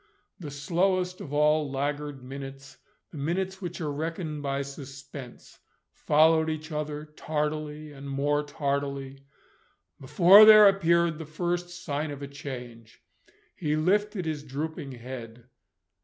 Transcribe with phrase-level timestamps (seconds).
[0.39, 2.77] The slowest of all laggard minutes,
[3.11, 5.59] the minutes which are reckoned by suspense,
[5.93, 9.19] followed each other tardily and more tardily,
[9.99, 13.03] before there appeared the first sign of a change.
[13.55, 15.43] He lifted his drooping head.